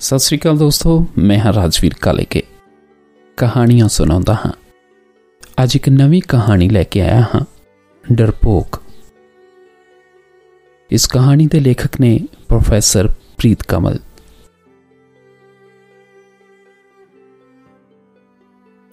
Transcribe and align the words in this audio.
ਸਤਿ 0.00 0.18
ਸ੍ਰੀ 0.18 0.38
ਅਕਾਲ 0.38 0.58
ਦੋਸਤੋ, 0.58 1.06
ਮੈਂ 1.18 1.38
ਹਾਂ 1.38 1.52
ਰਾਜਵੀਰ 1.52 1.94
ਕਾਲੇਕੇ। 1.94 2.42
ਕਹਾਣੀਆਂ 3.36 3.88
ਸੁਣਾਉਂਦਾ 3.88 4.34
ਹਾਂ। 4.34 4.52
ਅੱਜ 5.62 5.76
ਇੱਕ 5.76 5.88
ਨਵੀਂ 5.88 6.22
ਕਹਾਣੀ 6.28 6.68
ਲੈ 6.68 6.82
ਕੇ 6.82 7.00
ਆਇਆ 7.00 7.20
ਹਾਂ, 7.20 7.44
ਡਰਪੋਕ। 8.12 8.82
ਇਸ 10.90 11.06
ਕਹਾਣੀ 11.06 11.46
ਦੇ 11.46 11.60
ਲੇਖਕ 11.60 12.00
ਨੇ 12.00 12.20
ਪ੍ਰੋਫੈਸਰ 12.48 13.08
ਪ੍ਰੀਤ 13.08 13.62
ਕਮਲ। 13.62 13.98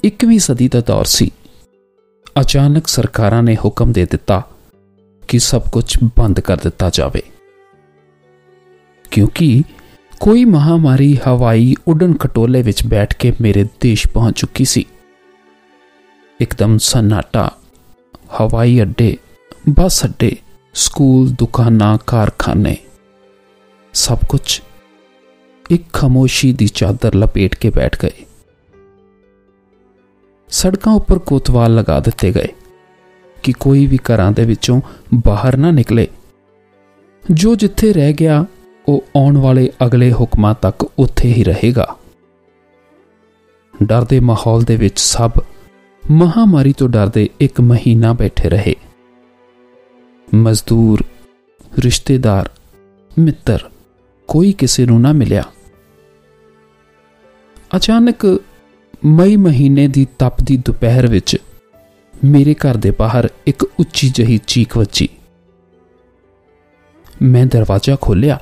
ਇੱਕਵੀਂ 0.03 0.39
ਸਦੀ 0.39 0.67
ਦਾ 0.67 0.79
ਦੌਰ 0.79 1.05
ਸੀ। 1.05 1.31
ਅਚਾਨਕ 2.41 2.87
ਸਰਕਾਰਾਂ 2.87 3.43
ਨੇ 3.43 3.55
ਹੁਕਮ 3.55 3.91
ਦੇ 3.91 4.05
ਦਿੱਤਾ 4.05 4.43
ਕਿ 5.27 5.39
ਸਭ 5.39 5.61
ਕੁਝ 5.71 5.97
ਬੰਦ 6.17 6.39
ਕਰ 6.39 6.57
ਦਿੱਤਾ 6.57 6.89
ਜਾਵੇ। 6.89 7.21
ਕਿਉਂਕਿ 9.11 9.63
ਕੋਈ 10.23 10.45
ਮਹਾਮਾਰੀ 10.45 11.17
ਹਵਾਈ 11.27 11.75
ਉਡਣ 11.87 12.13
ਖਟੋਲੇ 12.13 12.61
ਵਿੱਚ 12.61 12.85
ਬੈਠ 12.87 13.15
ਕੇ 13.15 13.33
ਮੇਰੇ 13.41 13.63
ਦੇਸ਼ 13.81 14.07
ਪਹੁੰਚ 14.07 14.39
ਚੁੱਕੀ 14.39 14.65
ਸੀ। 14.65 14.85
ਇੱਕਦਮ 16.41 16.77
ਸਨਾਟਾ 16.77 17.51
ਹਵਾਈ 18.41 18.81
ਅੱਡੇ, 18.81 19.17
ਬੱਸ 19.69 20.05
ਅੱਡੇ, 20.05 20.35
ਸਕੂਲ, 20.73 21.29
ਦੁਕਾਨਾਂ, 21.29 21.97
ਕਾਰਖਾਨੇ, 22.07 22.77
ਸਭ 23.93 24.17
ਕੁਝ 24.29 24.61
ਇੱਕ 25.69 25.83
ਖਾਮੋਸ਼ੀ 25.93 26.53
ਦੀ 26.53 26.67
ਚਾਦਰ 26.67 27.15
ਲਪੇਟ 27.15 27.55
ਕੇ 27.55 27.69
ਬੈਠ 27.69 28.01
ਗਏ। 28.05 28.25
ਸੜਕਾਂ 30.49 30.93
ਉੱਪਰ 30.93 31.19
ਕੋਤਵਾਲ 31.19 31.75
ਲਗਾ 31.75 31.99
ਦਿੱਤੇ 31.99 32.31
ਗਏ 32.31 32.47
ਕਿ 33.43 33.53
ਕੋਈ 33.53 33.87
ਵੀ 33.87 33.97
ਘਰਾਂ 33.97 34.31
ਦੇ 34.31 34.45
ਵਿੱਚੋਂ 34.45 34.81
ਬਾਹਰ 35.25 35.57
ਨਾ 35.57 35.71
ਨਿਕਲੇ। 35.71 36.07
ਜੋ 37.31 37.55
ਜਿੱਥੇ 37.55 37.93
ਰਹਿ 37.93 38.13
ਗਿਆ 38.13 38.45
ਉਹ 38.87 39.03
ਆਉਣ 39.17 39.37
ਵਾਲੇ 39.37 39.71
ਅਗਲੇ 39.85 40.13
ਹੁਕਮਾਂ 40.13 40.55
ਤੱਕ 40.61 40.83
ਉੱਥੇ 40.99 41.33
ਹੀ 41.33 41.43
ਰਹੇਗਾ। 41.43 41.95
ਡਰ 43.83 44.03
ਦੇ 44.03 44.19
ਮਾਹੌਲ 44.19 44.63
ਦੇ 44.63 44.75
ਵਿੱਚ 44.75 44.99
ਸਭ 44.99 45.31
ਮਹਾਮਾਰੀ 46.11 46.73
ਤੋਂ 46.73 46.89
ਡਰਦੇ 46.89 47.29
ਇੱਕ 47.39 47.61
ਮਹੀਨਾ 47.61 48.13
ਬੈਠੇ 48.13 48.49
ਰਹੇ। 48.49 48.75
ਮਜ਼ਦੂਰ, 50.33 51.03
ਰਿਸ਼ਤੇਦਾਰ, 51.79 52.49
ਮਿੱਤਰ, 53.19 53.69
ਕੋਈ 54.27 54.51
ਕਿਸੇ 54.51 54.85
ਨੂੰ 54.85 55.01
ਨਾ 55.01 55.13
ਮਿਲਿਆ। 55.13 55.43
ਅਚਾਨਕ 57.75 58.25
ਮਈ 59.05 59.35
ਮਹੀਨੇ 59.35 59.87
ਦੀ 59.87 60.07
ਤਪਦੀ 60.19 60.57
ਦੁਪਹਿਰ 60.57 61.07
ਵਿੱਚ 61.07 61.37
ਮੇਰੇ 62.25 62.53
ਘਰ 62.53 62.77
ਦੇ 62.77 62.91
ਬਾਹਰ 62.91 63.29
ਇੱਕ 63.47 63.63
ਉੱਚੀ 63.63 64.09
ਜਹੀ 64.09 64.39
ਚੀਕ 64.47 64.77
ਵੱਜੀ। 64.77 65.09
ਮੈਂ 67.21 67.45
ਦਰਵਾਜ਼ਾ 67.45 67.97
ਖੋਲ੍ਹਿਆ। 68.01 68.39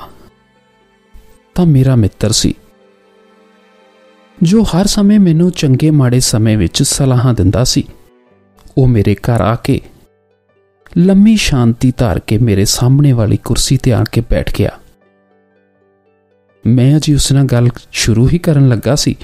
ਤਾਂ 1.55 1.66
ਮੇਰਾ 1.66 1.95
ਮਿੱਤਰ 1.95 2.31
ਸੀ। 2.31 2.53
ਜੋ 4.44 4.63
ਹਰ 4.63 4.88
ਸਮੇਂ 4.88 5.19
ਮੈਨੂੰ 5.19 5.52
ਚੰਗੇ 5.52 5.89
ਮਾੜੇ 5.91 6.19
ਸਮੇਂ 6.19 6.57
ਵਿੱਚ 6.57 6.83
ਸਲਾਹਾਂ 6.83 7.33
ਦਿੰਦਾ 7.33 7.63
ਸੀ, 7.63 7.83
ਉਹ 8.77 8.88
ਮੇਰੇ 8.88 9.16
ਘਰ 9.16 9.41
ਆ 9.41 9.55
ਕੇ 9.55 9.79
ਲੰਮੀ 10.97 11.35
ਸ਼ਾਂਤੀ 11.35 11.91
ਧਾਰ 11.97 12.19
ਕੇ 12.19 12.38
ਮੇਰੇ 12.38 12.66
ਸਾਹਮਣੇ 12.66 13.11
ਵਾਲੀ 13.11 13.38
ਕੁਰਸੀ 13.38 13.77
ਤੇ 13.77 13.94
ਆ 13.94 14.03
ਕੇ 14.03 14.22
ਬੈਠ 14.22 14.55
ਗਿਆ। 14.57 14.69
ਮੈਂ 16.66 16.97
ਅਜੀ 16.97 17.13
ਉਸ 17.13 17.31
ਨਾਲ 17.31 17.45
ਗੱਲ 17.45 17.69
ਸ਼ੁਰੂ 17.91 18.27
ਹੀ 18.29 18.38
ਕਰਨ 18.38 18.67
ਲੱਗਾ 18.69 18.95
ਸੀ 18.95 19.16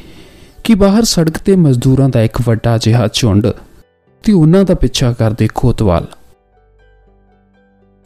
ਕਿ 0.63 0.75
ਬਾਹਰ 0.75 1.03
ਸੜਕ 1.03 1.37
ਤੇ 1.37 1.55
ਮਜ਼ਦੂਰਾਂ 1.55 2.09
ਦਾ 2.09 2.21
ਇੱਕ 2.21 2.37
ਵੱਡਾ 2.45 2.77
ਜਿਹਾ 2.77 3.07
ਝੁੰਡ 3.13 3.47
ਤੇ 4.23 4.33
ਉਹਨਾਂ 4.33 4.63
ਦਾ 4.63 4.73
ਪਿੱਛਾ 4.73 5.11
ਕਰਦੇ 5.13 5.47
ਖੋਤਵਾਲ। 5.55 6.07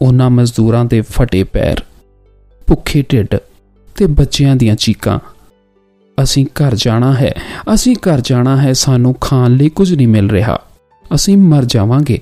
ਉਹਨਾਂ 0.02 0.30
ਮਜ਼ਦੂਰਾਂ 0.30 0.86
ਦੇ 0.86 1.02
ਫਟੇ 1.02 1.44
ਪੈਰ, 1.44 1.84
ਭੁੱਖੇ 2.68 3.04
ਢਿੱਡ 3.12 3.36
ਤੇ 3.96 4.08
ਬੱਚਿਆਂ 4.08 4.56
ਦੀਆਂ 4.56 4.76
ਚੀਕਾਂ। 4.76 5.20
ਅਸੀਂ 6.24 6.46
ਘਰ 6.46 6.76
ਜਾਣਾ 6.76 7.14
ਹੈ। 7.14 7.34
ਅਸੀਂ 7.74 7.96
ਘਰ 7.96 8.22
ਜਾਣਾ 8.22 8.62
ਹੈ, 8.62 8.74
ਸਾਨੂੰ 8.74 9.14
ਖਾਣ 9.14 9.52
ਲਈ 9.52 9.70
ਕੁਝ 9.70 9.94
ਨਹੀਂ 9.94 10.08
ਮਿਲ 10.08 10.30
ਰਿਹਾ। 10.30 10.60
ਅਸੀਂ 11.16 11.38
ਮਰ 11.38 11.66
ਜਾਵਾਂਗੇ। 11.66 12.20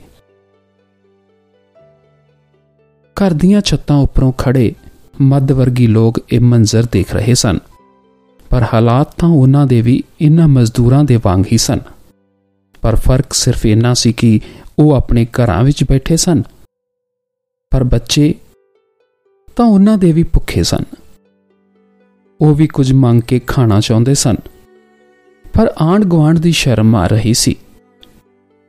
ਘਰ 3.15 3.33
ਦੀਆਂ 3.33 3.61
ਛੱਤਾਂ 3.61 3.97
ਉੱਪਰੋਂ 3.97 4.31
ਖੜੇ 4.31 4.75
ਮੱਧ 5.21 5.51
ਵਰਗੀ 5.51 5.87
ਲੋਕ 5.87 6.19
ਇਹ 6.31 6.39
ਮੰਜ਼ਰ 6.39 6.87
ਦੇਖ 6.91 7.13
ਰਹੇ 7.13 7.33
ਸਨ। 7.33 7.57
ਪਰ 8.49 8.65
ਹਾਲਾਤ 8.73 9.15
ਤਾਂ 9.17 9.29
ਉਹਨਾਂ 9.29 9.67
ਦੇ 9.67 9.81
ਵੀ 9.81 10.03
ਇਨ੍ਹਾਂ 10.21 10.47
ਮਜ਼ਦੂਰਾਂ 10.47 11.03
ਦੇ 11.03 11.19
ਵਾਂਗ 11.23 11.43
ਹੀ 11.51 11.57
ਸਨ। 11.57 11.79
ਪਰ 12.81 12.95
ਫ਼ਰਕ 12.95 13.33
ਸਿਰਫ 13.33 13.65
ਇੰਨਾ 13.65 13.93
ਸੀ 13.93 14.13
ਕਿ 14.13 14.39
ਉਹ 14.79 14.91
ਆਪਣੇ 14.91 15.25
ਘਰਾਂ 15.25 15.63
ਵਿੱਚ 15.63 15.83
ਬੈਠੇ 15.83 16.17
ਸਨ। 16.17 16.43
ਪਰ 17.71 17.83
ਬੱਚੇ 17.83 18.35
ਤਾਂ 19.55 19.65
ਉਹਨਾਂ 19.65 19.97
ਦੇ 19.97 20.11
ਵੀ 20.11 20.23
ਭੁੱਖੇ 20.23 20.63
ਸਨ। 20.63 20.83
ਉਹ 22.41 22.55
ਵੀ 22.55 22.67
ਕੁਝ 22.67 22.93
ਮੰਗ 22.93 23.21
ਕੇ 23.21 23.39
ਖਾਣਾ 23.39 23.79
ਚਾਹੁੰਦੇ 23.79 24.13
ਸਨ। 24.13 24.35
ਪਰ 25.53 25.73
ਆਂਡ 25.81 26.03
ਗਵਾਂਡ 26.03 26.39
ਦੀ 26.39 26.51
ਸ਼ਰਮ 26.51 26.95
ਆ 26.95 27.07
ਰਹੀ 27.07 27.33
ਸੀ। 27.33 27.55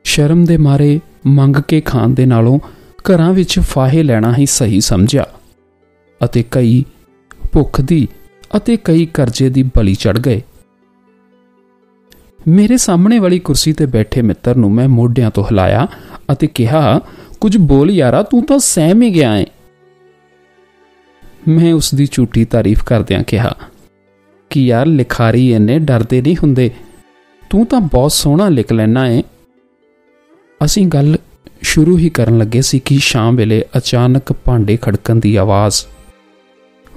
ਸ਼ਰਮ 0.03 0.45
ਦੇ 0.45 0.57
ਮਾਰੇ 0.57 0.99
ਮੰਗ 1.25 1.55
ਕੇ 1.55 1.81
ਖਾਣ 1.81 2.09
ਦੇ 2.09 2.25
ਨਾਲੋਂ 2.25 2.59
ਘਰਾਂ 3.03 3.33
ਵਿੱਚ 3.33 3.59
ਫਾਹੇ 3.59 4.03
ਲੈਣਾ 4.03 4.33
ਹੀ 4.37 4.45
ਸਹੀ 4.45 4.81
ਸਮਝਿਆ 4.81 5.25
ਅਤੇ 6.25 6.43
ਕਈ 6.51 6.85
ਭੁੱਖ 7.51 7.81
ਦੀ 7.81 8.07
ਅਤੇ 8.57 8.77
ਕਈ 8.77 9.05
ਕਰਜ਼ੇ 9.05 9.49
ਦੀ 9.49 9.63
ਬਲੀ 9.63 9.95
ਚੜ 9.95 10.19
ਗਏ। 10.19 10.41
ਮੇਰੇ 12.47 12.77
ਸਾਹਮਣੇ 12.77 13.19
ਵਾਲੀ 13.19 13.39
ਕੁਰਸੀ 13.39 13.73
ਤੇ 13.73 13.85
ਬੈਠੇ 13.85 14.21
ਮਿੱਤਰ 14.21 14.55
ਨੂੰ 14.55 14.71
ਮੈਂ 14.71 14.89
ਮੋਢਿਆਂ 14.89 15.31
ਤੋਂ 15.31 15.43
ਹਿਲਾਇਆ 15.43 15.87
ਅਤੇ 16.31 16.47
ਕਿਹਾ, 16.47 17.01
ਕੁਝ 17.39 17.57
ਬੋਲ 17.57 17.91
ਯਾਰਾ, 17.91 18.23
ਤੂੰ 18.23 18.45
ਤਾਂ 18.45 18.59
ਸਹਿਮ 18.59 19.01
ਹੀ 19.01 19.15
ਗਿਆ 19.15 19.37
ਏ। 19.37 19.45
ਮੈਂ 21.47 21.73
ਉਸ 21.73 21.93
ਦੀ 21.93 22.07
ਝੂਠੀ 22.11 22.45
ਤਾਰੀਫ 22.45 22.83
ਕਰਦਿਆਂ 22.83 23.23
ਕਿਹਾ, 23.23 23.55
ਕਿ 24.49 24.65
ਯਾਰ 24.65 24.85
ਲਿਖਾਰੀ 24.85 25.53
ਇੰਨੇ 25.53 25.79
ਡਰਦੇ 25.79 26.21
ਨਹੀਂ 26.21 26.35
ਹੁੰਦੇ? 26.43 26.71
ਤੂੰ 27.49 27.65
ਤਾਂ 27.65 27.81
ਬਹੁਤ 27.81 28.11
ਸੋਹਣਾ 28.11 28.49
ਲਿਖ 28.49 28.73
ਲੈਣਾ 28.73 29.07
ਏ। 29.07 29.23
ਅਸੀਂ 30.65 30.87
ਗੱਲ 30.87 31.17
ਸ਼ੁਰੂ 31.61 31.97
ਹੀ 31.97 32.09
ਕਰਨ 32.09 32.37
ਲੱਗੇ 32.37 32.61
ਸੀ 32.61 32.79
ਕਿ 32.79 32.97
ਸ਼ਾਮ 32.97 33.35
ਵੇਲੇ 33.35 33.65
ਅਚਾਨਕ 33.77 34.33
ਭਾਂਡੇ 34.33 34.77
ਖੜਕਣ 34.81 35.15
ਦੀ 35.15 35.35
ਆਵਾਜ਼, 35.35 35.85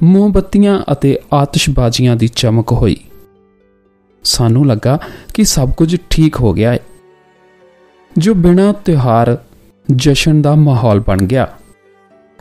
ਮੋਮਬੱਤੀਆਂ 0.02 0.92
ਅਤੇ 0.92 1.18
ਆਤਿਸ਼ਬਾਜ਼ੀਆਂ 1.32 2.16
ਦੀ 2.16 2.28
ਚਮਕ 2.28 2.72
ਹੋਈ। 2.72 2.96
ਸਾਨੂੰ 4.24 4.66
ਲੱਗਾ 4.66 4.98
ਕਿ 5.34 5.44
ਸਭ 5.44 5.70
ਕੁਝ 5.70 5.96
ਠੀਕ 6.10 6.36
ਹੋ 6.36 6.52
ਗਿਆ 6.52 6.72
ਹੈ 6.72 6.78
ਜੋ 8.18 8.34
ਬਿਨਾਂ 8.34 8.72
ਤਿਉਹਾਰ 8.72 9.38
ਜਸ਼ਨ 9.96 10.42
ਦਾ 10.42 10.54
ਮਾਹੌਲ 10.54 11.00
ਬਣ 11.00 11.18
ਗਿਆ। 11.18 11.52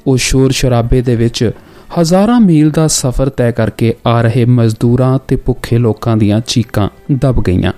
ਉਹ 0.08 0.18
ਸ਼ੋਰ 0.18 0.52
ਸ਼ਰਾਬੇ 0.52 1.02
ਦੇ 1.02 1.16
ਵਿੱਚ 1.16 1.52
ਹਜ਼ਾਰਾਂ 2.00 2.40
ਮੀਲ 2.40 2.70
ਦਾ 2.72 2.88
ਸਫ਼ਰ 2.88 3.30
ਤੈਅ 3.30 3.52
ਕਰਕੇ 3.52 3.94
ਆ 4.08 4.22
ਰਹੇ 4.22 4.44
ਮਜ਼ਦੂਰਾਂ 4.46 5.18
ਤੇ 5.28 5.36
ਭੁੱਖੇ 5.36 5.78
ਲੋਕਾਂ 5.78 6.16
ਦੀਆਂ 6.18 6.40
ਚੀਕਾਂ 6.48 6.88
ਦਬ 7.12 7.42
ਗਈਆਂ। 7.44 7.74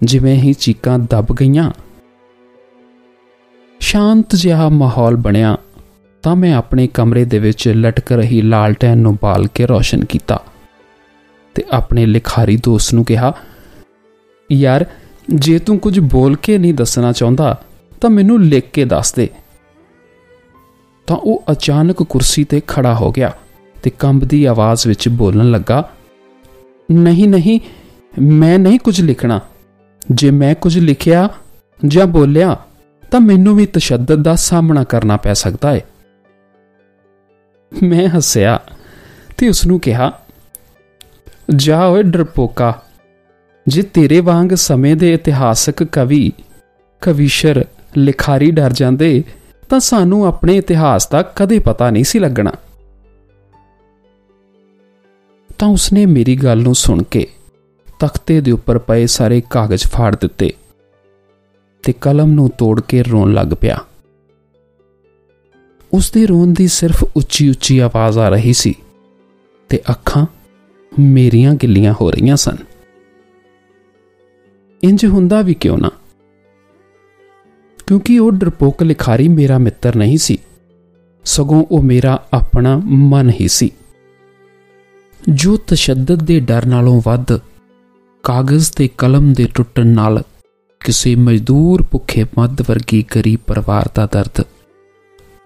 ਜਿਵੇਂ 0.00 0.34
ਹੀ 0.34 0.52
ਚੀਕਾਂ 0.52 0.98
ਦਬ 0.98 1.32
ਗਈਆਂ, 1.40 1.70
ਸ਼ਾਂਤ 3.80 4.34
ਜਿਹਾ 4.34 4.68
ਮਾਹੌਲ 4.68 5.16
ਬਣਿਆ 5.16 5.56
ਤਾਂ 6.24 6.34
ਮੈਂ 6.36 6.54
ਆਪਣੇ 6.54 6.86
ਕਮਰੇ 6.94 7.24
ਦੇ 7.24 7.38
ਵਿੱਚ 7.38 7.68
ਲਟਕ 7.68 8.12
ਰਹੀ 8.12 8.40
ਲਾਲਟੈਨ 8.42 8.98
ਨੂੰ 8.98 9.16
ਬਾਲ 9.22 9.46
ਕੇ 9.46 9.66
ਰੋਸ਼ਨ 9.66 10.04
ਕੀਤਾ 10.04 10.40
ਤੇ 11.56 11.64
ਆਪਣੇ 11.70 12.06
ਲਿਖਾਰੀ 12.06 12.56
ਦੋਸਤ 12.56 12.94
ਨੂੰ 12.94 13.04
ਕਿਹਾ, 13.04 13.32
ਯਾਰ, 14.50 14.84
ਜੇ 15.28 15.58
ਤੂੰ 15.58 15.78
ਕੁਝ 15.78 15.98
ਬੋਲ 16.00 16.36
ਕੇ 16.36 16.58
ਨਹੀਂ 16.58 16.74
ਦੱਸਣਾ 16.74 17.12
ਚਾਹੁੰਦਾ 17.12 17.60
ਤਾਂ 18.00 18.10
ਮੈਨੂੰ 18.10 18.42
ਲਿਖ 18.42 18.70
ਕੇ 18.72 18.84
ਦੱਸ 18.84 19.12
ਦੇ। 19.14 19.28
ਤਾਂ 21.08 21.16
ਉਹ 21.16 21.44
ਅਚਾਨਕ 21.52 22.02
ਕੁਰਸੀ 22.02 22.44
ਤੇ 22.44 22.60
ਖੜਾ 22.68 22.94
ਹੋ 22.94 23.10
ਗਿਆ 23.12 23.32
ਤੇ 23.82 23.90
ਕੰਬਦੀ 23.90 24.44
ਆਵਾਜ਼ 24.44 24.86
ਵਿੱਚ 24.86 25.08
ਬੋਲਣ 25.08 25.50
ਲੱਗਾ, 25.50 25.88
ਨਹੀਂ 26.88 27.28
ਨਹੀਂ, 27.28 27.60
ਮੈਂ 28.22 28.58
ਨਹੀਂ 28.58 28.78
ਕੁਝ 28.78 29.00
ਲਿਖਣਾ। 29.00 29.40
ਜੇ 30.10 30.30
ਮੈਂ 30.30 30.54
ਕੁਝ 30.54 30.78
ਲਿਖਿਆ 30.78 31.28
ਜਾਂ 31.86 32.06
ਬੋਲਿਆ, 32.06 32.56
ਤਾਂ 33.10 33.20
ਮੈਨੂੰ 33.20 33.56
ਵੀ 33.56 33.66
ਤਸ਼ੱਦਦ 33.66 34.22
ਦਾ 34.22 34.34
ਸਾਹਮਣਾ 34.34 34.84
ਕਰਨਾ 34.84 35.16
ਪੈ 35.16 35.32
ਸਕਦਾ 35.32 35.74
ਹੈ 35.74 35.80
ਮੈਂ 37.72 38.08
ਹੱਸਿਆ 38.08 38.58
ਤੇ 39.38 39.48
ਉਸ 39.48 39.66
ਨੂੰ 39.66 39.80
ਕਿਹਾ, 39.80 40.12
ਜਾ 41.56 41.84
ਓਏ 41.86 42.02
ਡਰਪੋਕਾ, 42.02 42.82
ਜੇ 43.66 43.82
ਤੇਰੇ 43.82 44.20
ਵਾਂਗ 44.20 44.54
ਸਮੇਂ 44.54 44.94
ਦੇ 44.96 45.12
ਇਤਿਹਾਸਕ 45.14 45.82
ਕਵੀ, 45.84 46.32
ਕਵੀਸ਼ਰ, 47.02 47.64
ਲਿਖਾਰੀ 47.96 48.50
ਡਰ 48.50 48.72
ਜਾਂਦੇ 48.72 49.24
ਤਾਂ 49.68 49.80
ਸਾਨੂੰ 49.80 50.26
ਆਪਣੇ 50.26 50.56
ਇਤਿਹਾਸ 50.56 51.08
ਦਾ 51.08 51.22
ਕਦੇ 51.22 51.58
ਪਤਾ 51.58 51.90
ਨਹੀਂ 51.90 52.04
ਸੀ 52.04 52.18
ਲੱਗਣਾ। 52.18 52.52
ਤਾਂ 55.58 55.68
ਉਸਨੇ 55.68 56.06
ਮੇਰੀ 56.06 56.36
ਗੱਲ 56.36 56.62
ਨੂੰ 56.62 56.74
ਸੁਣ 56.74 57.02
ਕੇ 57.02 57.26
ਤਖਤੇ 58.00 58.40
ਦੇ 58.40 58.50
ਉੱਪਰ 58.50 58.78
ਪਏ 58.78 59.06
ਸਾਰੇ 59.06 59.42
ਕਾਗਜ਼ 59.50 59.84
ਫਾੜ 59.84 60.16
ਦਿੱਤੇ 60.16 60.52
ਤੇ 61.82 61.92
ਕਲਮ 61.92 62.30
ਨੂੰ 62.30 62.50
ਤੋੜ 62.50 62.80
ਕੇ 62.80 63.02
ਰੋਣ 63.02 63.32
ਲੱਗ 63.32 63.46
ਪਿਆ। 63.60 63.78
ਉਸ 65.92 66.10
ਦੇ 66.10 66.26
ਰੋਣ 66.26 66.46
ਦੀ 66.46 66.68
ਸਿਰਫ 66.68 67.04
ਉੱਚੀ 67.16 67.50
ਉੱਚੀ 67.50 67.78
ਆਵਾਜ਼ 67.78 68.18
ਆ 68.18 68.28
ਰਹੀ 68.28 68.52
ਸੀ 68.52 68.74
ਤੇ 69.68 69.80
ਅੱਖਾਂ 69.90 70.26
ਮੇਰੀਆਂ 70.98 71.54
ਗਿੱਲੀਆਂ 71.54 71.94
ਹੋ 72.00 72.10
ਰਹੀਆਂ 72.10 72.36
ਸਨ। 72.36 72.56
ਇੰਜ 74.84 75.06
ਹੁੰਦਾ 75.06 75.42
ਵੀ 75.42 75.54
ਕਿਉਂ 75.54 75.78
ਨਾ? 75.78 75.90
ਕਿਉਂਕਿ 77.88 78.18
ਉਹ 78.18 78.32
ਡਰਪੋਕ 78.32 78.82
ਲਿਖਾਰੀ 78.82 79.28
ਮੇਰਾ 79.28 79.58
ਮਿੱਤਰ 79.58 79.96
ਨਹੀਂ 79.96 80.18
ਸੀ। 80.18 80.38
ਸਗੋਂ 81.24 81.64
ਉਹ 81.70 81.82
ਮੇਰਾ 81.82 82.22
ਆਪਣਾ 82.32 82.80
ਮਨ 82.84 83.30
ਹੀ 83.30 83.48
ਸੀ। 83.48 83.70
ਜੋ 85.28 85.56
ਤਸ਼ੱਦਦ 85.56 86.22
ਦੇ 86.22 86.40
ਡਰ 86.40 86.66
ਨਾਲੋਂ 86.66 87.02
ਵੱਧ, 87.04 87.40
ਕਾਗਜ਼ 88.22 88.72
ਤੇ 88.72 88.88
ਕਲਮ 88.98 89.32
ਦੇ 89.32 89.48
ਟੁੱਟਣ 89.54 89.86
ਨਾਲ 89.86 90.22
ਕਿਸੇ 90.84 91.14
ਮਜ਼ਦੂਰ 91.14 91.84
ਭੁੱਖੇ 91.90 92.24
ਮੱਧ 92.38 92.62
ਵਰਗੀ 92.62 93.04
ਗਰੀਬ 93.16 93.40
ਪਰਿਵਾਰ 93.46 93.90
ਦਾ 93.94 94.06
ਦਰਦ 94.12 94.44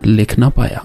ਲਿਖ 0.07 0.39
ਨਾ 0.39 0.49
ਪਾਇਆ। 0.49 0.85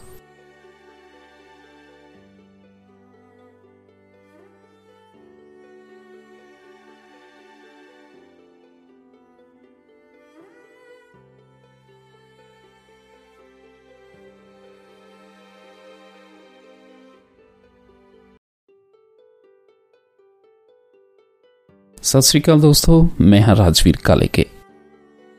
ਸਤਿ 22.07 22.21
ਸ੍ਰੀ 22.21 22.41
ਅਕਾਲ 22.41 22.59
ਦੋਸਤੋ, 22.59 23.09
ਮੈਂ 23.21 23.41
ਹਾਂ 23.41 23.55
ਰਾਜਵੀਰ 23.55 23.97
ਕਾਲੇਕੇ। 24.03 24.45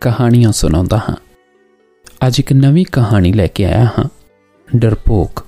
ਕਹਾਣੀਆਂ 0.01 0.53
ਸੁਣਾਉਂਦਾ 0.53 0.97
ਹਾਂ। 0.97 1.17
ਅੱਜ 2.27 2.41
ਇੱਕ 2.41 2.53
ਨਵੀਂ 2.53 2.87
ਕਹਾਣੀ 2.93 3.33
ਲੈ 3.33 3.47
ਕੇ 3.47 3.65
ਆਇਆ 3.65 3.85
ਹਾਂ, 3.85 4.09
ਡਰਪੋਕ। 4.77 5.47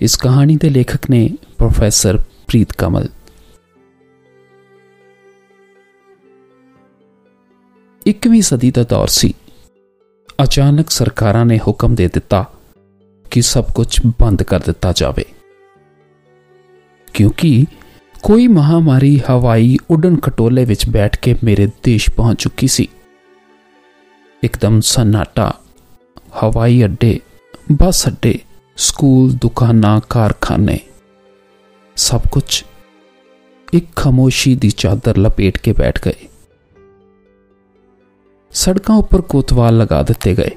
ਇਸ 0.00 0.16
ਕਹਾਣੀ 0.16 0.56
ਦੇ 0.56 0.70
ਲੇਖਕ 0.70 1.10
ਨੇ 1.10 1.30
ਪ੍ਰੋਫੈਸਰ 1.58 2.18
ਪ੍ਰੀਤ 2.18 2.72
ਕਮਲ। 2.72 3.08
ਇੱਕਵੀਂ 8.06 8.42
ਸਦੀ 8.42 8.70
ਦਾ 8.70 8.82
ਦੌਰ 8.82 9.06
ਸੀ। 9.06 9.34
ਅਚਾਨਕ 10.42 10.90
ਸਰਕਾਰਾਂ 10.90 11.46
ਨੇ 11.46 11.58
ਹੁਕਮ 11.58 11.94
ਦੇ 11.94 12.08
ਦਿੱਤਾ 12.08 12.52
ਕਿ 13.30 13.42
ਸਭ 13.42 13.64
ਕੁਝ 13.74 14.00
ਬੰਦ 14.20 14.42
ਕਰ 14.42 14.60
ਦਿੱਤਾ 14.60 14.92
ਜਾਵੇ। 14.92 15.24
ਕਿਉਂਕਿ 17.14 17.66
ਕੋਈ 18.24 18.46
ਮਹਾਮਾਰੀ 18.46 19.20
ਹਵਾਈ 19.30 19.76
ਉਡਣ 19.90 20.16
ਖਟੋਲੇ 20.16 20.64
ਵਿੱਚ 20.64 20.88
ਬੈਠ 20.88 21.16
ਕੇ 21.18 21.34
ਮੇਰੇ 21.44 21.66
ਦੇਸ਼ 21.82 22.10
ਪਹੁੰਚ 22.10 22.42
ਚੁੱਕੀ 22.42 22.66
ਸੀ। 22.66 22.88
ਇੱਕਦਮ 24.42 24.80
ਸਨਾਟਾ, 24.80 25.52
ਹਵਾਈ 26.42 26.84
ਅੱਡੇ, 26.84 27.20
ਬੱਸ 27.72 28.08
ਅੱਡੇ, 28.08 28.38
ਸਕੂਲ, 28.76 29.32
ਦੁਕਾਨਾਂ, 29.32 30.00
ਕਾਰਖਾਨੇ, 30.10 30.78
ਸਭ 31.96 32.20
ਕੁਝ 32.32 32.64
ਇੱਕ 33.72 33.86
ਖਾਮੋਸ਼ੀ 33.96 34.54
ਦੀ 34.54 34.70
ਚਾਦਰ 34.70 35.16
ਲਪੇਟ 35.16 35.58
ਕੇ 35.58 35.72
ਬੈਠ 35.72 36.08
ਗਏ। 36.08 36.28
ਸੜਕਾਂ 38.52 38.96
ਉੱਪਰ 38.96 39.20
ਕੋਤਵਾਲ 39.20 39.78
ਲਗਾ 39.78 40.02
ਦਿੱਤੇ 40.02 40.34
ਗਏ 40.34 40.50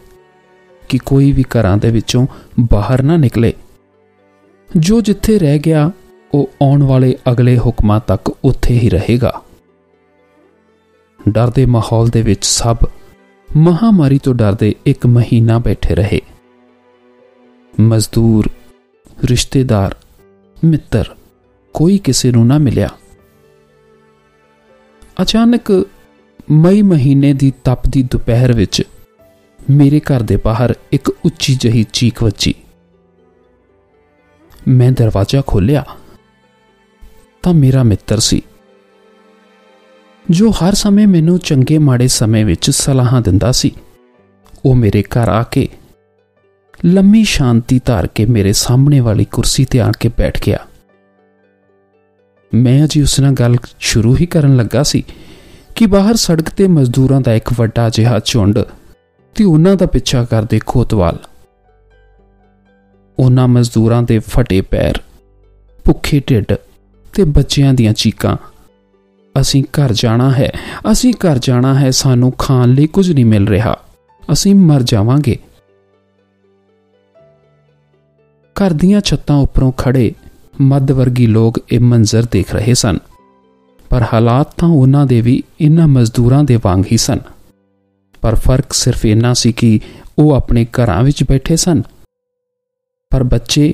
ਕਿ 0.90 0.98
ਕੋਈ 0.98 1.32
ਵੀ 1.32 1.44
ਘਰਾਂ 1.44 1.78
ਦੇ 1.78 1.92
ਵਿੱਚੋਂ 1.92 2.28
ਬਾਹਰ 2.60 3.04
ਨਾ 3.04 3.18
ਨਿਕਲੇ। 3.18 3.54
ਜੋ 4.78 5.02
ਜਿੱਥੇ 5.02 5.40
ਰਹਿ 5.40 5.60
ਗਿਆ 5.60 5.92
ਉਹ 6.34 6.50
ਆਉਣ 6.62 6.84
ਵਾਲੇ 6.84 7.16
ਅਗਲੇ 7.32 7.58
ਹੁਕਮਾਂ 7.58 8.00
ਤੱਕ 8.08 8.30
ਉੱਥੇ 8.46 8.80
ਹੀ 8.80 8.90
ਰਹੇਗਾ। 8.90 9.42
ਡਰ 11.30 11.50
ਦੇ 11.50 11.66
ਮਾਹੌਲ 11.66 12.08
ਦੇ 12.08 12.22
ਵਿੱਚ 12.22 12.46
ਸਭ 12.46 12.78
ਮਹਾਮਾਰੀ 13.58 14.20
ਤੋਂ 14.20 14.36
ਡਰਦੇ 14.36 14.76
ਇੱਕ 14.86 15.06
ਮਹੀਨਾ 15.06 15.60
ਬੈਠੇ 15.60 15.96
ਰਹੇ। 15.96 16.22
ਮਜ਼ਦੂਰ, 17.80 18.50
ਰਿਸ਼ਤੇਦਾਰ, 19.26 19.96
ਮਿੱਤਰ, 20.64 21.16
ਕੋਈ 21.74 21.98
ਕਿਸੇ 21.98 22.32
ਨੂੰ 22.32 22.48
ਨਾ 22.48 22.58
ਮਿਲਿਆ। 22.58 22.90
ਅਚਾਨਕ 25.22 25.72
ਮਈ 26.52 26.82
ਮਹੀਨੇ 26.82 27.34
ਦੀ 27.34 27.54
ਤਪਦੀ 27.64 28.04
ਦੁਪਹਿਰ 28.04 28.54
ਵਿੱਚ 28.54 28.84
ਮੇਰੇ 29.70 30.00
ਘਰ 30.00 30.24
ਦੇ 30.24 30.38
ਬਾਹਰ 30.38 30.74
ਇੱਕ 30.92 31.10
ਉੱਚੀ 31.10 31.56
ਜਹੀ 31.56 31.86
ਚੀਕ 31.94 32.24
ਵੱਜੀ। 32.24 32.54
ਮੈਂ 34.68 34.92
ਦਰਵਾਜ਼ਾ 34.92 35.44
ਖੋਲ੍ਹਿਆ। 35.48 35.86
ਤਾਂ 37.48 37.54
ਮੇਰਾ 37.54 37.84
ਮਿੱਤਰ 37.84 38.20
ਸੀ। 38.20 38.42
ਜੋ 40.30 40.50
ਹਰ 40.52 40.74
ਸਮੇਂ 40.74 41.06
ਮੈਨੂੰ 41.08 41.38
ਚੰਗੇ 41.40 41.78
ਮਾੜੇ 41.78 42.08
ਸਮੇਂ 42.08 42.46
ਵਿੱਚ 42.46 42.70
ਸਲਾਹਾਂ 42.72 43.22
ਦਿੰਦਾ 43.22 43.52
ਸੀ, 43.52 43.72
ਉਹ 44.66 44.76
ਮੇਰੇ 44.76 45.04
ਘਰ 45.04 45.30
ਆ 45.30 45.44
ਕੇ 45.44 45.68
ਲੰਮੀ 46.86 47.24
ਸ਼ਾਂਤੀ 47.24 47.80
ਧਾਰ 47.86 48.08
ਕੇ 48.08 48.26
ਮੇਰੇ 48.26 48.54
ਸਾਹਮਣੇ 48.54 49.00
ਵਾਲੀ 49.00 49.26
ਕੁਰਸੀ 49.26 49.66
ਤੇ 49.66 49.80
ਆ 49.80 49.92
ਕੇ 50.00 50.10
ਬੈਠ 50.10 50.42
ਗਿਆ। 50.46 50.60
ਮੈਂ 52.54 52.86
ਅਜੀ 52.86 53.02
ਉਸ 53.02 53.20
ਨਾਲ 53.20 53.32
ਗੱਲ 53.32 53.58
ਸ਼ੁਰੂ 53.80 54.16
ਹੀ 54.16 54.26
ਕਰਨ 54.26 54.56
ਲੱਗਾ 54.56 54.84
ਸੀ 54.84 55.04
ਕਿ 55.76 55.86
ਬਾਹਰ 55.86 56.16
ਸੜਕ 56.16 56.50
ਤੇ 56.50 56.68
ਮਜ਼ਦੂਰਾਂ 56.68 57.22
ਦਾ 57.22 57.34
ਇੱਕ 57.34 57.50
ਵੱਡਾ 57.58 57.90
ਜਿਹਾ 57.90 58.20
ਝੁੰਡ 58.26 58.60
ਤੇ 59.36 59.44
ਉਹਨਾਂ 59.44 59.76
ਦਾ 59.76 59.86
ਪਿੱਛਾ 59.86 60.24
ਕਰਦੇ 60.24 60.60
ਖੋਤਵਾਲ। 60.66 61.20
ਉਹਨਾਂ 63.20 63.48
ਮਜ਼ਦੂਰਾਂ 63.48 64.04
ਦੇ 64.04 64.20
ਫਟੇ 64.20 64.62
ਪੈਰ, 64.62 65.02
ਭੁੱਖੇ 65.86 66.22
ਢਿੱਡ 66.30 66.56
ਤੇ 67.18 67.24
ਬੱਚਿਆਂ 67.24 67.74
ਦੀਆਂ 67.74 67.94
ਚੀਕਾਂ। 67.94 68.38
ਅਸੀਂ 69.42 69.64
ਘਰ 69.64 69.94
ਜਾਣਾ 69.94 70.34
ਹੈ। 70.34 70.52
ਅਸੀਂ 70.92 71.14
ਘਰ 71.14 71.38
ਜਾਣਾ 71.38 71.80
ਹੈ, 71.80 71.92
ਸਾਨੂੰ 71.92 72.32
ਖਾਣ 72.32 72.70
ਲਈ 72.70 72.88
ਕੁਝ 72.88 73.12
ਨਹੀਂ 73.12 73.26
ਮਿਲ 73.26 73.48
ਰਿਹਾ। 73.48 73.80
ਅਸੀਂ 74.32 74.56
ਮਰ 74.56 74.84
ਜਾਵਾਂਗੇ। 74.84 75.40
ਘਰ 78.54 78.74
ਦੀਆਂ 78.74 79.02
ਛੱਤਾਂ 79.02 79.36
ਉੱਪਰੋਂ 79.36 79.72
ਖੜੇ 79.72 80.14
ਮੱਧ 80.62 80.92
ਵਰਗੀ 80.92 81.28
ਲੋਕ 81.28 81.60
ਇਹ 81.72 81.80
ਮੰਜ਼ਰ 81.80 82.26
ਦੇਖ 82.32 82.56
ਰਹੇ 82.56 82.74
ਸਨ। 82.74 82.98
ਪਰ 83.90 84.06
ਹਾਲਾਤ 84.14 84.54
ਤਾਂ 84.58 84.70
ਉਹਨਾਂ 84.70 85.06
ਦੇ 85.06 85.22
ਵੀ 85.22 85.44
ਇਨ੍ਹਾਂ 85.60 85.88
ਮਜ਼ਦੂਰਾਂ 85.88 86.44
ਦੇ 86.44 86.60
ਵਾਂਗ 86.64 86.84
ਹੀ 86.92 86.98
ਸਨ। 86.98 87.20
ਪਰ 88.22 88.36
ਫ਼ਰਕ 88.36 88.74
ਸਿਰਫ 88.74 89.06
ਇੰਨਾ 89.06 89.34
ਸੀ 89.34 89.52
ਕਿ 89.52 89.80
ਉਹ 90.20 90.32
ਆਪਣੇ 90.32 90.66
ਘਰਾਂ 90.66 91.04
ਵਿੱਚ 91.04 91.24
ਬੈਠੇ 91.24 91.56
ਸਨ। 91.56 91.82
ਪਰ 93.10 93.24
ਬੱਚੇ 93.24 93.74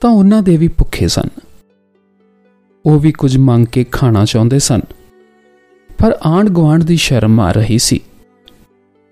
ਤਾਂ 0.00 0.10
ਉਹਨਾਂ 0.10 0.42
ਦੇ 0.42 0.56
ਵੀ 0.56 0.68
ਭੁੱਖੇ 0.68 1.08
ਸਨ। 1.08 1.28
ਉਹ 2.86 2.98
ਵੀ 3.00 3.12
ਕੁਝ 3.12 3.36
ਮੰਗ 3.36 3.66
ਕੇ 3.66 3.84
ਖਾਣਾ 3.84 4.24
ਚਾਹੁੰਦੇ 4.24 4.58
ਸਨ। 4.58 4.80
ਪਰ 5.98 6.18
ਆਂਡ 6.26 6.48
ਗਵਾਂਡ 6.48 6.82
ਦੀ 6.82 6.96
ਸ਼ਰਮ 6.96 7.40
ਆ 7.40 7.52
ਰਹੀ 7.52 7.78
ਸੀ। 7.78 8.00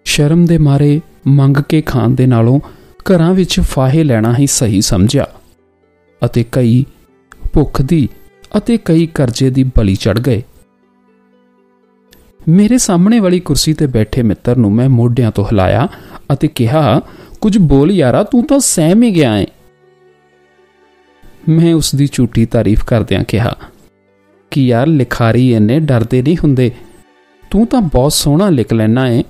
ਸ਼ਰਮ 0.05 0.47
ਦੇ 0.47 0.59
ਮਾਰੇ 0.59 1.01
ਮੰਗ 1.27 1.57
ਕੇ 1.57 1.81
ਖਾਣ 1.81 2.09
ਦੇ 2.09 2.27
ਨਾਲੋਂ 2.27 2.61
ਘਰਾਂ 3.03 3.35
ਵਿੱਚ 3.35 3.61
ਫਾਹੇ 3.61 4.05
ਲੈਣਾ 4.05 4.37
ਹੀ 4.37 4.47
ਸਹੀ 4.47 4.81
ਸਮਝਿਆ 4.81 5.27
ਅਤੇ 6.25 6.45
ਕਈ 6.53 6.85
ਭੁੱਖ 7.53 7.83
ਦੀ 7.83 8.09
ਅਤੇ 8.57 8.79
ਕਈ 8.85 9.07
ਕਰਜ਼ੇ 9.07 9.51
ਦੀ 9.51 9.65
ਬਲੀ 9.65 9.95
ਚੜ 9.95 10.19
ਗਏ। 10.19 10.43
ਮੇਰੇ 12.49 12.79
ਸਾਹਮਣੇ 12.79 13.21
ਵਾਲੀ 13.21 13.41
ਕੁਰਸੀ 13.41 13.73
ਤੇ 13.73 13.87
ਬੈਠੇ 13.87 14.23
ਮਿੱਤਰ 14.23 14.57
ਨੂੰ 14.57 14.73
ਮੈਂ 14.73 14.89
ਮੋਢਿਆਂ 14.89 15.31
ਤੋਂ 15.31 15.45
ਹਿਲਾਇਆ 15.45 15.89
ਅਤੇ 16.33 16.49
ਕਿਹਾ, 16.49 17.01
ਕੁਝ 17.41 17.59
ਬੋਲ 17.59 17.91
ਯਾਰਾ, 17.91 18.23
ਤੂੰ 18.23 18.47
ਤਾਂ 18.47 18.59
ਸਹਿਮ 18.59 19.03
ਹੀ 19.03 19.15
ਗਿਆ 19.15 19.39
ਏ। 19.39 19.47
ਮੈਂ 21.49 21.75
ਉਸ 21.75 21.95
ਦੀ 21.95 22.09
ਝੂਠੀ 22.13 22.47
ਤਾਰੀਫ 22.47 22.85
ਕਰਦਿਆਂ 22.85 23.25
ਕਿਹਾ, 23.25 23.57
ਕਿ 24.51 24.67
ਯਾਰ 24.67 24.87
ਲਿਖਾਰੀ 24.87 25.55
ਇੰਨੇ 25.55 25.81
ਡਰਦੇ 25.81 26.23
ਨਹੀਂ 26.23 26.37
ਹੁੰਦੇ। 26.37 26.71
ਤੂੰ 27.51 27.67
ਤਾਂ 27.67 27.81
ਬਹੁਤ 27.81 28.13
ਸੋਹਣਾ 28.13 28.49
ਲਿਖ 28.51 28.73
ਲੈਣਾ 28.73 29.09
ਏ। 29.09 29.25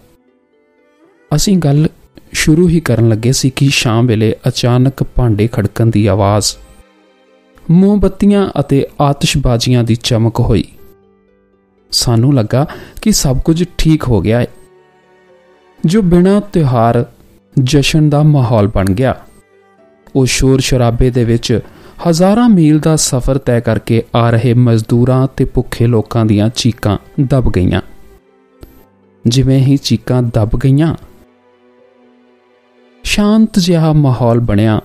ਅਸੀਂ 1.35 1.57
ਗੱਲ 1.59 1.89
ਸ਼ੁਰੂ 2.33 2.69
ਹੀ 2.69 2.81
ਕਰਨ 2.81 3.09
ਲੱਗੇ 3.09 3.33
ਸੀ 3.33 3.51
ਕਿ 3.51 3.69
ਸ਼ਾਮ 3.69 4.07
ਵੇਲੇ 4.07 4.35
ਅਚਾਨਕ 4.49 5.03
ਭਾਂਡੇ 5.03 5.49
ਖੜਕਣ 5.53 5.87
ਦੀ 5.87 6.07
ਆਵਾਜ਼, 6.07 6.57
ਮੋਮਬੱਤੀਆਂ 7.71 8.51
ਅਤੇ 8.61 8.87
ਆਤਿਸ਼ਬਾਜ਼ੀਆਂ 9.01 9.85
ਦੀ 9.85 9.95
ਚਮਕ 9.95 10.41
ਹੋਈ। 10.41 10.65
ਸਾਨੂੰ 11.93 12.35
ਲੱਗਾ 12.35 12.67
ਕਿ 13.03 13.13
ਸਭ 13.13 13.39
ਕੁਝ 13.39 13.65
ਠੀਕ 13.79 14.05
ਹੋ 14.05 14.21
ਗਿਆ 14.21 14.41
ਹੈ 14.41 14.47
ਜੋ 15.85 16.03
ਬਿਨਾਂ 16.03 16.41
ਤਿਉਹਾਰ 16.41 17.05
ਜਸ਼ਨ 17.61 18.11
ਦਾ 18.11 18.23
ਮਾਹੌਲ 18.23 18.69
ਬਣ 18.69 18.85
ਗਿਆ। 18.85 19.15
ਉਹ 20.17 20.27
ਸ਼ੋਰ 20.27 20.61
ਸ਼ਰਾਬੇ 20.61 21.11
ਦੇ 21.11 21.25
ਵਿੱਚ 21.25 21.61
ਹਜ਼ਾਰਾਂ 22.01 22.49
ਮੀਲ 22.49 22.79
ਦਾ 22.79 22.95
ਸਫ਼ਰ 22.97 23.39
ਤੈਅ 23.39 23.61
ਕਰਕੇ 23.61 24.03
ਆ 24.17 24.29
ਰਹੇ 24.31 24.53
ਮਜ਼ਦੂਰਾਂ 24.57 25.27
ਤੇ 25.37 25.45
ਭੁੱਖੇ 25.45 25.87
ਲੋਕਾਂ 25.87 26.25
ਦੀਆਂ 26.25 26.49
ਚੀਕਾਂ 26.49 26.97
ਦਬ 27.21 27.51
ਗਈਆਂ। 27.53 27.81
ਜਿਵੇਂ 29.25 29.59
ਹੀ 29.59 29.77
ਚੀਕਾਂ 29.77 30.23
ਦਬ 30.23 30.57
ਗਈਆਂ, 30.65 30.95
ਸ਼ਾਂਤ 33.05 33.59
ਜਿਹਾ 33.59 33.93
ਮਾਹੌਲ 33.93 34.41
ਬਣਿਆ 34.41 34.81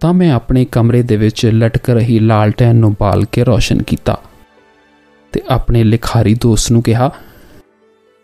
ਤਾਂ 0.00 0.12
ਮੈਂ 0.14 0.30
ਆਪਣੇ 0.32 0.64
ਕਮਰੇ 0.64 1.02
ਦੇ 1.02 1.16
ਵਿੱਚ 1.16 1.44
ਲਟਕ 1.46 1.90
ਰਹੀ 1.90 2.18
ਲਾਲਟੈਨ 2.18 2.76
ਨੂੰ 2.76 2.94
ਬਾਲ 3.00 3.24
ਕੇ 3.24 3.44
ਰੋਸ਼ਨ 3.44 3.82
ਕੀਤਾ 3.82 4.18
ਤੇ 5.32 5.42
ਆਪਣੇ 5.48 5.84
ਲਿਖਾਰੀ 5.84 6.34
ਦੋਸਤ 6.34 6.72
ਨੂੰ 6.72 6.82
ਕਿਹਾ, 6.82 7.10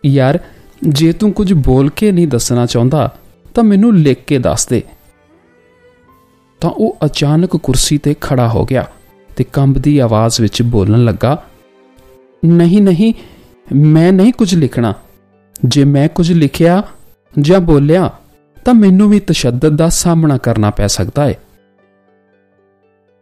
ਯਾਰ, 0.05 0.39
ਜੇ 0.83 1.13
ਤੂੰ 1.13 1.33
ਕੁਝ 1.33 1.53
ਬੋਲ 1.53 1.91
ਕੇ 1.91 2.13
ਨਹੀਂ 2.13 2.29
ਦੱਸਣਾ 2.29 2.67
ਚਾਹੁੰਦਾ 2.67 3.09
ਤਾਂ 3.55 3.65
ਮੈਨੂੰ 3.65 3.97
ਲਿਖ 3.97 4.25
ਕੇ 4.27 4.39
ਦੱਸ 4.39 4.67
ਦੇ। 4.67 4.83
ਤਾਂ 6.61 6.71
ਉਹ 6.71 6.97
ਅਚਾਨਕ 7.05 7.57
ਕੁਰਸੀ 7.57 7.99
ਤੇ 7.99 8.15
ਖੜਾ 8.21 8.49
ਹੋ 8.49 8.65
ਗਿਆ 8.65 8.87
ਤੇ 9.37 9.45
ਕੰਬਦੀ 9.45 9.99
ਆਵਾਜ਼ 9.99 10.41
ਵਿੱਚ 10.41 10.63
ਬੋਲਣ 10.63 11.05
ਲੱਗਾ, 11.05 11.43
ਨਹੀਂ 12.45 12.83
ਨਹੀਂ, 12.83 13.13
ਮੈਂ 13.75 14.13
ਨਹੀਂ 14.13 14.33
ਕੁਝ 14.33 14.55
ਲਿਖਣਾ। 14.55 14.95
ਜੇ 15.65 15.85
ਮੈਂ 15.85 16.09
ਕੁਝ 16.09 16.33
ਲਿਖਿਆ 16.33 16.83
ਜਾਂ 17.39 17.61
ਬੋਲਿਆ, 17.61 18.11
ਤਾਂ 18.65 18.75
ਮੈਨੂੰ 18.75 19.09
ਵੀ 19.11 19.21
ਤਸ਼ੱਦਦ 19.21 19.77
ਦਾ 19.77 19.89
ਸਾਹਮਣਾ 19.89 20.37
ਕਰਨਾ 20.39 20.71
ਪੈ 20.71 20.87
ਸਕਦਾ 20.87 21.29
ਹੈ 21.29 21.35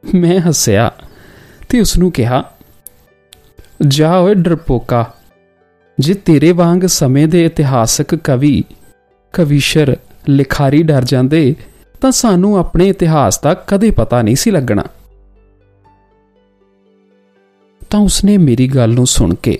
ਮੈਂ 0.05 0.39
ਹੱਸਿਆ 0.41 0.91
ਤੇ 1.69 1.81
ਉਸ 1.81 1.99
ਨੂੰ 1.99 2.11
ਕਿਹਾ, 2.13 2.43
ਜਾ 3.87 4.17
ਓਏ 4.19 4.35
ਡਰਪੋਕਾ, 4.35 5.05
ਜੇ 5.99 6.15
ਤੇਰੇ 6.15 6.53
ਵਾਂਗ 6.53 6.87
ਸਮੇਂ 6.87 7.27
ਦੇ 7.29 7.45
ਇਤਿਹਾਸਕ 7.45 8.15
ਕਵੀ, 8.15 8.65
ਕਵੀਸ਼ਰ, 9.33 9.97
ਲਿਖਾਰੀ 10.29 10.83
ਡਰ 10.83 11.05
ਜਾਂਦੇ 11.05 11.55
ਤਾਂ 12.01 12.11
ਸਾਨੂੰ 12.11 12.59
ਆਪਣੇ 12.59 12.89
ਇਤਿਹਾਸ 12.89 13.41
ਦਾ 13.41 13.55
ਕਦੇ 13.55 13.91
ਪਤਾ 13.91 14.23
ਨਹੀਂ 14.23 14.37
ਸੀ 14.37 14.51
ਲੱਗਣਾ। 14.51 14.85
ਤਾਂ 17.91 18.01
ਉਸਨੇ 18.01 18.39
ਮੇਰੀ 18.39 18.69
ਗੱਲ 18.69 18.95
ਨੂੰ 18.95 19.07
ਸੁਣ 19.07 19.35
ਕੇ 19.35 19.59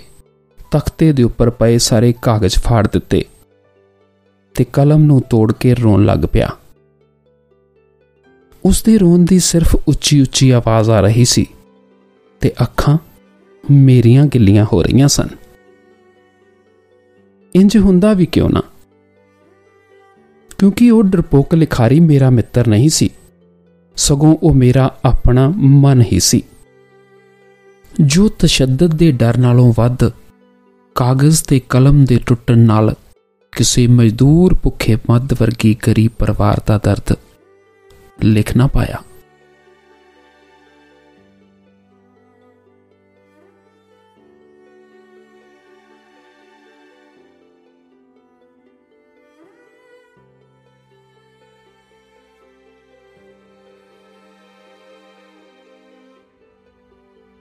ਤਖਤੇ 0.71 1.13
ਦੇ 1.13 1.23
ਉੱਪਰ 1.23 1.51
ਪਏ 1.51 1.79
ਸਾਰੇ 1.79 2.15
ਕਾਗਜ਼ 2.23 2.55
ਫਾੜ 2.55 2.87
ਦਿੱਤੇ 2.87 3.25
ਤੇ 4.55 4.65
ਕਲਮ 4.65 5.03
ਨੂੰ 5.03 5.21
ਤੋੜ 5.21 5.53
ਕੇ 5.53 5.75
ਰੋਣ 5.75 6.05
ਲੱਗ 6.05 6.19
ਪਿਆ। 6.33 6.51
ਉਸ 8.65 8.83
ਦੇ 8.83 8.99
ਰੋਣ 8.99 9.19
ਦੀ 9.19 9.39
ਸਿਰਫ 9.39 9.77
ਉੱਚੀ 9.89 10.21
ਉੱਚੀ 10.21 10.51
ਆਵਾਜ਼ 10.51 10.91
ਆ 10.91 11.01
ਰਹੀ 11.01 11.25
ਸੀ 11.25 11.47
ਤੇ 12.41 12.53
ਅੱਖਾਂ 12.63 12.99
ਮੇਰੀਆਂ 13.71 14.27
ਗਿੱਲੀਆਂ 14.27 14.67
ਹੋ 14.73 14.83
ਰਹੀਆਂ 14.83 15.09
ਸਨ। 15.09 15.29
ਇੰਜ 17.55 17.79
ਹੁੰਦਾ 17.79 18.13
ਵੀ 18.13 18.27
ਕਿਉਂ 18.27 18.51
ਨਾ? 18.51 18.63
ਕਿਉਂਕਿ 20.59 20.91
ਉਹ 20.91 21.05
ਡਰਪੋਕ 21.05 21.55
ਲਿਖਾਰੀ 21.55 22.01
ਮੇਰਾ 22.01 22.31
ਮਿੱਤਰ 22.31 22.69
ਨਹੀਂ 22.69 22.89
ਸੀ। 22.89 23.11
ਸਗੋਂ 23.97 24.37
ਉਹ 24.43 24.55
ਮੇਰਾ 24.55 24.95
ਆਪਣਾ 25.05 25.53
ਮਨ 25.57 26.03
ਹੀ 26.13 26.21
ਸੀ। 26.21 26.43
ਜੋ 28.01 28.29
ਤਸ਼ੱਦਦ 28.29 28.95
ਦੇ 28.95 29.13
ਡਰ 29.13 29.39
ਨਾਲੋਂ 29.39 29.75
ਵੱਧ, 29.77 30.11
ਕਾਗਜ਼ 30.95 31.43
ਤੇ 31.43 31.61
ਕਲਮ 31.69 32.05
ਦੇ 32.05 32.21
ਟੁੱਟਣ 32.27 32.59
ਨਾਲ 32.59 32.95
ਕਿਸੇ 33.57 33.87
ਮਜ਼ਦੂਰ 33.87 34.57
ਭੁੱਖੇ 34.63 34.97
ਮੱਧ 35.11 35.33
ਵਰਗੀ 35.33 35.77
ਗਰੀਬ 35.87 36.11
ਪਰਿਵਾਰ 36.19 36.63
ਦਾ 36.67 36.79
ਦਰਦ 36.85 37.17
ਲਿਖ 38.23 38.57
ਨਾ 38.57 38.67
ਪਾਇਆ। 38.67 39.03